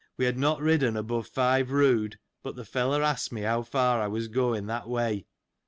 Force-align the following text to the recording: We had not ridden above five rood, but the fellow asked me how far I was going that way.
We 0.17 0.25
had 0.25 0.39
not 0.39 0.59
ridden 0.59 0.97
above 0.97 1.27
five 1.27 1.69
rood, 1.69 2.17
but 2.41 2.55
the 2.55 2.65
fellow 2.65 3.03
asked 3.03 3.31
me 3.31 3.41
how 3.41 3.61
far 3.61 4.01
I 4.01 4.07
was 4.07 4.29
going 4.29 4.65
that 4.65 4.89
way. 4.89 5.27